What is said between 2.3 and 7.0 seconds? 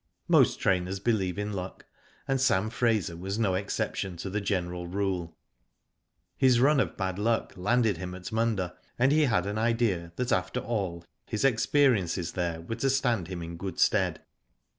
Sam Fraser was no exception to the general rule. His run of